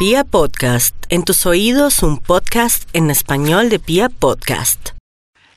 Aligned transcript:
Pia 0.00 0.24
Podcast, 0.24 0.96
en 1.10 1.24
tus 1.24 1.44
oídos 1.44 2.02
un 2.02 2.16
podcast 2.16 2.88
en 2.94 3.10
español 3.10 3.68
de 3.68 3.78
Pia 3.78 4.08
Podcast. 4.08 4.92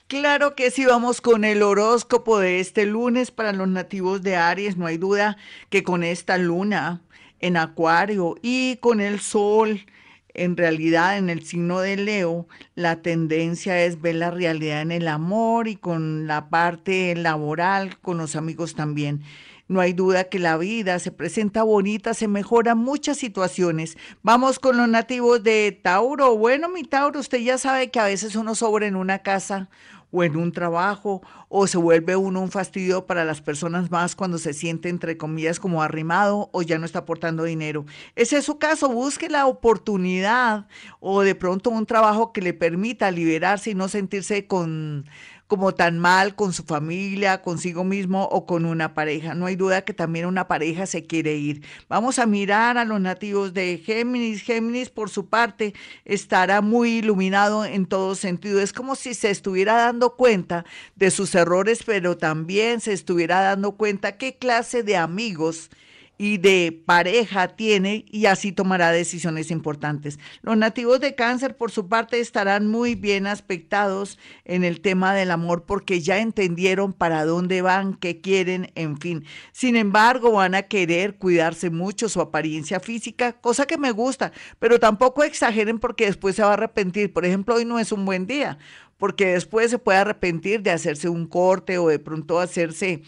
Claro 0.08 0.54
que 0.54 0.70
sí, 0.70 0.84
vamos 0.84 1.22
con 1.22 1.46
el 1.46 1.64
horóscopo 1.64 2.40
de 2.40 2.60
este 2.60 2.86
lunes 2.86 3.32
para 3.32 3.54
los 3.54 3.70
nativos 3.70 4.22
de 4.22 4.36
Aries. 4.36 4.76
No 4.76 4.86
hay 4.86 4.98
duda 4.98 5.38
que 5.70 5.84
con 5.84 6.04
esta 6.04 6.38
luna 6.38 7.00
en 7.40 7.56
Acuario 7.56 8.36
y 8.42 8.76
con 8.82 9.00
el 9.00 9.22
Sol 9.22 9.86
en 10.34 10.58
realidad 10.58 11.18
en 11.18 11.30
el 11.30 11.46
signo 11.46 11.80
de 11.80 11.96
Leo, 11.96 12.46
la 12.76 13.02
tendencia 13.02 13.82
es 13.86 14.02
ver 14.02 14.16
la 14.16 14.30
realidad 14.30 14.82
en 14.82 14.92
el 14.92 15.08
amor 15.08 15.70
y 15.70 15.78
con 15.78 16.28
la 16.28 16.50
parte 16.50 17.16
laboral, 17.16 17.98
con 18.00 18.18
los 18.18 18.36
amigos 18.36 18.76
también. 18.76 19.24
No 19.68 19.80
hay 19.80 19.94
duda 19.94 20.26
que 20.26 20.40
la 20.40 20.58
vida 20.58 21.00
se 21.00 21.12
presenta 21.12 21.64
bonita, 21.64 22.14
se 22.14 22.28
mejoran 22.28 22.78
muchas 22.78 23.18
situaciones. 23.18 23.98
Vamos 24.22 24.60
con 24.60 24.76
los 24.78 24.90
nativos 24.90 25.42
de 25.42 25.80
Tauro. 25.82 26.38
Bueno, 26.38 26.70
mi 26.70 26.84
Tauro, 26.84 27.20
usted 27.20 27.40
ya 27.40 27.58
sabe 27.58 27.90
que 27.90 28.00
a 28.00 28.06
veces 28.06 28.36
uno 28.36 28.56
sobra 28.56 28.88
en 28.88 28.96
una 28.96 29.20
casa 29.20 29.70
o 30.14 30.24
en 30.24 30.38
un 30.38 30.52
trabajo, 30.52 31.24
o 31.50 31.66
se 31.66 31.80
vuelve 31.80 32.16
uno 32.16 32.40
un 32.42 32.52
fastidio 32.52 33.08
para 33.08 33.26
las 33.26 33.42
personas 33.42 33.90
más 33.90 34.16
cuando 34.16 34.38
se 34.38 34.54
siente, 34.54 34.90
entre 34.90 35.18
comillas, 35.18 35.60
como 35.60 35.82
arrimado 35.82 36.52
o 36.54 36.62
ya 36.62 36.78
no 36.78 36.86
está 36.86 37.00
aportando 37.00 37.44
dinero. 37.46 37.86
Ese 38.16 38.38
es 38.38 38.46
su 38.46 38.60
caso, 38.60 38.90
busque 38.90 39.28
la 39.28 39.48
oportunidad 39.48 40.68
o 41.00 41.22
de 41.22 41.34
pronto 41.34 41.72
un 41.72 41.88
trabajo 41.88 42.32
que 42.32 42.42
le 42.44 42.54
permita 42.54 43.10
liberarse 43.10 43.72
y 43.72 43.76
no 43.76 43.88
sentirse 43.88 44.46
con 44.46 45.10
como 45.54 45.76
tan 45.76 46.00
mal 46.00 46.34
con 46.34 46.52
su 46.52 46.64
familia, 46.64 47.44
consigo 47.44 47.84
mismo 47.84 48.24
o 48.24 48.48
con 48.48 48.66
una 48.66 48.96
pareja. 48.96 49.36
No 49.36 49.46
hay 49.46 49.56
duda 49.56 49.84
que 49.84 49.94
también 49.94 50.26
una 50.26 50.48
pareja 50.48 50.88
se 50.88 51.06
quiere 51.06 51.36
ir. 51.36 51.64
Vamos 51.88 52.18
a 52.18 52.26
mirar 52.26 52.80
a 52.80 52.86
los 52.86 53.00
nativos 53.00 53.54
de 53.54 53.78
Géminis. 53.78 54.42
Géminis, 54.42 54.90
por 54.90 55.12
su 55.12 55.28
parte, 55.28 55.76
estará 56.06 56.62
muy 56.62 56.98
iluminado 56.98 57.66
en 57.66 57.86
todo 57.86 58.16
sentido. 58.16 58.62
Es 58.62 58.74
como 58.74 58.96
si 58.96 59.14
se 59.14 59.30
estuviera 59.30 59.76
dando 59.76 60.16
cuenta 60.16 60.66
de 60.96 61.12
sus 61.12 61.36
errores, 61.36 61.84
pero 61.86 62.18
también 62.18 62.82
se 62.82 62.94
estuviera 62.94 63.42
dando 63.42 63.74
cuenta 63.74 64.18
qué 64.18 64.38
clase 64.38 64.82
de 64.82 64.98
amigos 64.98 65.70
y 66.18 66.38
de 66.38 66.84
pareja 66.86 67.50
tiene 67.50 68.06
y 68.10 68.28
así 68.28 68.52
tomará 68.52 68.92
decisiones 68.92 69.52
importantes. 69.52 70.20
Los 70.42 70.58
nativos 70.58 71.00
de 71.00 71.16
cáncer, 71.16 71.58
por 71.58 71.72
su 71.72 71.88
parte, 71.88 72.20
estarán 72.20 72.68
muy 72.68 72.96
bien 72.96 73.28
aspectados 73.28 74.20
en 74.46 74.64
el 74.64 74.82
tema 74.82 75.14
del 75.14 75.32
amor 75.32 75.64
porque 75.66 76.02
ya 76.02 76.20
entendieron 76.20 76.94
para 76.94 77.26
dónde 77.26 77.62
van, 77.62 77.96
qué 77.96 78.22
quieren, 78.22 78.72
en 78.76 78.98
fin. 79.00 79.26
Sin 79.52 79.76
embargo, 79.76 80.32
van 80.34 80.56
a 80.56 80.64
querer 80.64 81.16
cuidarse 81.16 81.70
mucho 81.70 82.10
su 82.10 82.22
apariencia 82.22 82.80
física, 82.80 83.34
cosa 83.34 83.66
que 83.66 83.78
me 83.78 83.92
gusta, 83.92 84.32
pero 84.60 84.80
tampoco 84.80 85.24
exageren 85.24 85.80
porque 85.80 86.06
después 86.06 86.36
se 86.36 86.44
va 86.44 86.50
a 86.50 86.54
arrepentir. 86.54 87.12
Por 87.12 87.26
ejemplo, 87.26 87.56
hoy 87.56 87.66
no 87.66 87.80
es 87.80 87.92
un 87.92 88.06
buen 88.06 88.28
día 88.28 88.58
porque 88.98 89.34
después 89.34 89.70
se 89.70 89.80
puede 89.80 89.98
arrepentir 89.98 90.62
de 90.62 90.72
hacerse 90.72 91.10
un 91.10 91.28
corte 91.28 91.78
o 91.78 91.90
de 91.90 92.00
pronto 92.00 92.40
hacerse 92.40 93.02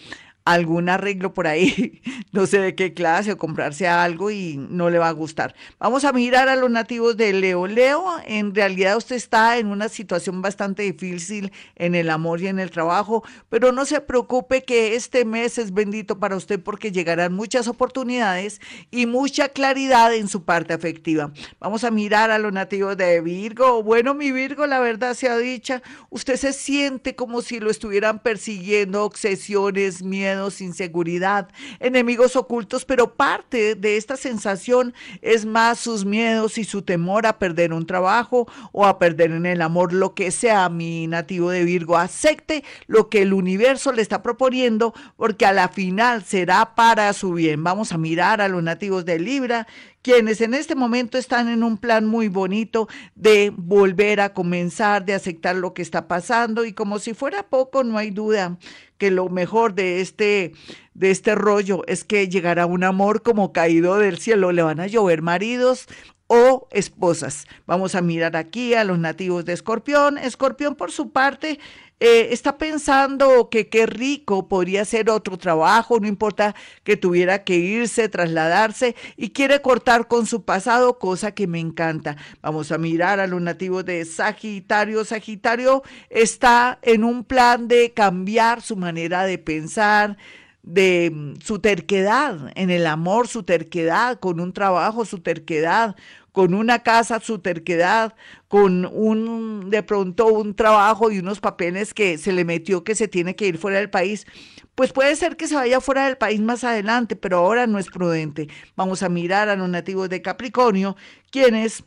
algún 0.46 0.90
arreglo 0.90 1.34
por 1.34 1.48
ahí, 1.48 2.02
no 2.32 2.46
sé 2.46 2.60
de 2.60 2.76
qué 2.76 2.94
clase, 2.94 3.32
o 3.32 3.38
comprarse 3.38 3.88
algo 3.88 4.30
y 4.30 4.58
no 4.58 4.92
le 4.92 5.00
va 5.00 5.10
a 5.10 5.12
gustar. 5.12 5.56
Vamos 5.80 6.06
a 6.06 6.14
mirar 6.14 6.48
a 6.50 6.56
los 6.56 6.70
nativos 6.70 7.18
de 7.18 7.34
Leo. 7.34 7.66
Leo, 7.66 8.06
en 8.26 8.54
realidad 8.54 8.96
usted 8.96 9.16
está 9.16 9.58
en 9.58 9.68
una 9.68 9.90
situación 9.90 10.44
bastante 10.44 10.84
difícil 10.84 11.52
en 11.76 11.96
el 11.96 12.12
amor 12.12 12.42
y 12.42 12.48
en 12.48 12.60
el 12.60 12.70
trabajo, 12.70 13.24
pero 13.50 13.72
no 13.72 13.86
se 13.86 14.02
preocupe 14.02 14.64
que 14.64 14.96
este 14.96 15.26
mes 15.26 15.58
es 15.58 15.74
bendito 15.74 16.20
para 16.20 16.36
usted 16.36 16.62
porque 16.62 16.92
llegarán 16.92 17.34
muchas 17.34 17.68
oportunidades 17.68 18.62
y 18.92 19.08
mucha 19.08 19.50
claridad 19.50 20.14
en 20.14 20.28
su 20.28 20.44
parte 20.44 20.74
afectiva. 20.74 21.32
Vamos 21.60 21.84
a 21.84 21.90
mirar 21.90 22.30
a 22.30 22.38
los 22.38 22.54
nativos 22.54 22.96
de 22.98 23.20
Virgo. 23.22 23.82
Bueno, 23.82 24.14
mi 24.14 24.32
Virgo, 24.32 24.68
la 24.68 24.80
verdad 24.80 25.16
sea 25.16 25.38
dicha, 25.38 25.82
usted 26.12 26.36
se 26.36 26.54
siente 26.54 27.16
como 27.16 27.42
si 27.42 27.60
lo 27.60 27.72
estuvieran 27.72 28.20
persiguiendo, 28.20 29.04
obsesiones, 29.04 30.04
miedo 30.04 30.35
inseguridad, 30.60 31.50
enemigos 31.80 32.36
ocultos, 32.36 32.86
pero 32.86 33.14
parte 33.16 33.76
de 33.76 33.98
esta 33.98 34.18
sensación 34.18 34.94
es 35.22 35.46
más 35.46 35.80
sus 35.80 36.06
miedos 36.06 36.58
y 36.58 36.64
su 36.64 36.82
temor 36.82 37.26
a 37.26 37.40
perder 37.40 37.74
un 37.74 37.86
trabajo 37.86 38.48
o 38.72 38.86
a 38.86 39.00
perder 39.00 39.32
en 39.32 39.46
el 39.46 39.62
amor, 39.62 39.94
lo 39.94 40.14
que 40.14 40.32
sea 40.32 40.70
mi 40.70 41.08
nativo 41.08 41.50
de 41.50 41.64
Virgo, 41.64 41.98
acepte 41.98 42.64
lo 42.88 43.10
que 43.10 43.22
el 43.22 43.34
universo 43.34 43.92
le 43.92 44.02
está 44.02 44.22
proponiendo, 44.22 44.94
porque 45.18 45.46
a 45.46 45.54
la 45.54 45.70
final 45.70 46.24
será 46.24 46.76
para 46.76 47.12
su 47.14 47.34
bien. 47.34 47.64
Vamos 47.64 47.92
a 47.92 47.98
mirar 47.98 48.42
a 48.42 48.48
los 48.48 48.64
nativos 48.64 49.06
de 49.06 49.20
Libra 49.20 49.68
quienes 50.06 50.40
en 50.42 50.54
este 50.54 50.76
momento 50.76 51.18
están 51.18 51.50
en 51.50 51.64
un 51.64 51.80
plan 51.80 52.06
muy 52.06 52.28
bonito 52.28 52.88
de 53.16 53.52
volver 53.58 54.22
a 54.22 54.36
comenzar, 54.36 55.04
de 55.04 55.16
aceptar 55.16 55.56
lo 55.56 55.74
que 55.74 55.82
está 55.82 56.08
pasando 56.08 56.64
y 56.64 56.74
como 56.74 57.00
si 57.00 57.16
fuera 57.16 57.50
poco, 57.50 57.84
no 57.84 57.98
hay 57.98 58.12
duda 58.12 58.60
que 59.00 59.10
lo 59.10 59.30
mejor 59.30 59.74
de 59.74 60.02
este 60.02 60.52
de 60.94 61.10
este 61.10 61.34
rollo 61.34 61.82
es 61.88 62.04
que 62.04 62.30
llegará 62.30 62.68
un 62.68 62.84
amor 62.84 63.24
como 63.24 63.52
caído 63.52 63.98
del 63.98 64.20
cielo, 64.20 64.52
le 64.52 64.62
van 64.62 64.80
a 64.80 64.86
llover 64.86 65.24
maridos 65.24 65.88
o 66.28 66.68
esposas. 66.70 67.48
Vamos 67.66 67.96
a 67.96 68.02
mirar 68.02 68.36
aquí 68.36 68.76
a 68.76 68.84
los 68.84 69.00
nativos 69.00 69.44
de 69.44 69.54
Escorpión. 69.54 70.20
Escorpión 70.20 70.76
por 70.76 70.92
su 70.92 71.10
parte 71.10 71.60
eh, 72.06 72.34
está 72.34 72.60
pensando 72.60 73.50
que 73.50 73.68
qué 73.68 73.88
rico 73.88 74.48
podría 74.48 74.86
ser 74.86 75.10
otro 75.10 75.38
trabajo, 75.38 76.00
no 76.00 76.08
importa 76.08 76.54
que 76.84 76.98
tuviera 76.98 77.44
que 77.44 77.56
irse, 77.56 78.10
trasladarse 78.10 78.96
y 79.18 79.32
quiere 79.32 79.62
cortar 79.62 80.08
con 80.08 80.28
su 80.28 80.44
pasado, 80.44 81.00
cosa 81.00 81.34
que 81.34 81.48
me 81.48 81.60
encanta. 81.60 82.16
Vamos 82.42 82.72
a 82.72 82.78
mirar 82.78 83.20
a 83.20 83.26
los 83.26 83.42
nativos 83.42 83.86
de 83.86 84.06
Sagitario. 84.06 85.04
Sagitario 85.04 85.82
está 86.12 86.78
en 86.84 87.04
un 87.04 87.24
plan 87.24 87.68
de 87.68 87.92
cambiar 87.94 88.62
su 88.62 88.76
manera 88.76 89.26
de 89.26 89.40
pensar, 89.40 90.18
de 90.66 91.12
mm, 91.14 91.34
su 91.42 91.60
terquedad 91.60 92.52
en 92.56 92.70
el 92.70 92.88
amor, 92.88 93.28
su 93.28 93.44
terquedad 93.44 94.20
con 94.20 94.40
un 94.40 94.52
trabajo, 94.52 95.06
su 95.06 95.20
terquedad 95.20 95.96
con 96.32 96.54
una 96.54 96.80
casa, 96.80 97.22
su 97.22 97.40
terquedad, 97.40 98.14
con 98.50 98.86
un, 98.86 99.70
de 99.70 99.84
pronto 99.84 100.28
un 100.28 100.54
trabajo 100.54 101.10
y 101.10 101.20
unos 101.20 101.40
papeles 101.40 101.94
que 101.94 102.18
se 102.18 102.34
le 102.34 102.44
metió 102.44 102.84
que 102.84 102.94
se 102.94 103.08
tiene 103.08 103.38
que 103.38 103.48
ir 103.48 103.58
fuera 103.58 103.78
del 103.78 103.90
país, 103.90 104.28
pues 104.76 104.92
puede 104.92 105.16
ser 105.16 105.38
que 105.38 105.48
se 105.48 105.56
vaya 105.56 105.80
fuera 105.80 106.06
del 106.06 106.18
país 106.18 106.42
más 106.42 106.66
adelante, 106.66 107.16
pero 107.16 107.38
ahora 107.38 107.68
no 107.68 107.80
es 107.80 107.88
prudente. 107.88 108.50
Vamos 108.76 109.02
a 109.02 109.08
mirar 109.08 109.48
a 109.48 109.56
los 109.56 109.70
nativos 109.70 110.10
de 110.10 110.22
Capricornio, 110.22 110.98
quienes 111.32 111.86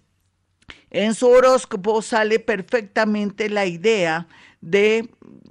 en 0.91 1.15
su 1.15 1.29
horóscopo 1.29 2.03
sale 2.03 2.39
perfectamente 2.39 3.49
la 3.49 3.67
idea 3.67 4.29
de 4.61 5.09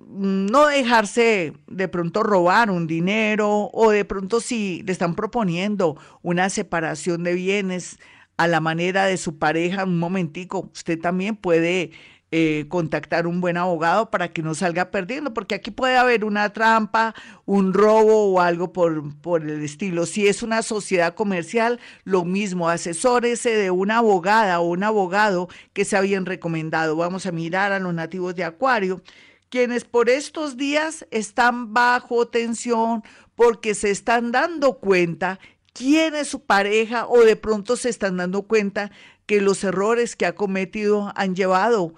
no 0.09 0.67
dejarse 0.67 1.53
de 1.67 1.87
pronto 1.87 2.23
robar 2.23 2.71
un 2.71 2.87
dinero 2.87 3.69
o 3.73 3.91
de 3.91 4.05
pronto 4.05 4.41
si 4.41 4.81
le 4.83 4.91
están 4.91 5.15
proponiendo 5.15 5.97
una 6.21 6.49
separación 6.49 7.23
de 7.23 7.33
bienes, 7.33 7.99
a 8.37 8.47
la 8.47 8.61
manera 8.61 9.05
de 9.05 9.17
su 9.17 9.37
pareja, 9.37 9.83
un 9.83 9.99
momentico, 9.99 10.69
usted 10.71 10.99
también 10.99 11.35
puede 11.35 11.91
eh, 12.31 12.65
contactar 12.67 13.25
un 13.25 13.39
buen 13.39 13.55
abogado 13.55 14.09
para 14.11 14.33
que 14.33 14.41
no 14.41 14.53
salga 14.53 14.91
perdiendo, 14.91 15.33
porque 15.33 15.55
aquí 15.55 15.71
puede 15.71 15.95
haber 15.95 16.25
una 16.25 16.51
trampa, 16.51 17.15
un 17.45 17.73
robo 17.73 18.33
o 18.33 18.41
algo 18.41 18.73
por, 18.73 19.15
por 19.21 19.43
el 19.43 19.63
estilo. 19.63 20.05
Si 20.05 20.27
es 20.27 20.43
una 20.43 20.61
sociedad 20.61 21.15
comercial, 21.15 21.79
lo 22.03 22.25
mismo, 22.25 22.67
asesórese 22.67 23.51
de 23.55 23.71
una 23.71 23.99
abogada 23.99 24.59
o 24.59 24.67
un 24.67 24.83
abogado 24.83 25.47
que 25.71 25.85
sea 25.85 26.01
bien 26.01 26.25
recomendado. 26.25 26.97
Vamos 26.97 27.25
a 27.25 27.31
mirar 27.31 27.71
a 27.71 27.79
los 27.79 27.93
nativos 27.93 28.35
de 28.35 28.43
Acuario, 28.43 29.01
quienes 29.49 29.85
por 29.85 30.09
estos 30.09 30.57
días 30.57 31.07
están 31.11 31.73
bajo 31.73 32.27
tensión 32.27 33.03
porque 33.35 33.73
se 33.73 33.89
están 33.91 34.33
dando 34.33 34.79
cuenta 34.79 35.39
quién 35.71 36.15
es 36.15 36.27
su 36.27 36.41
pareja 36.41 37.07
o 37.07 37.19
de 37.23 37.35
pronto 37.35 37.77
se 37.77 37.89
están 37.89 38.17
dando 38.17 38.41
cuenta 38.41 38.91
que 39.27 39.41
los 39.41 39.63
errores 39.63 40.15
que 40.15 40.25
ha 40.25 40.35
cometido 40.35 41.11
han 41.15 41.35
llevado 41.35 41.93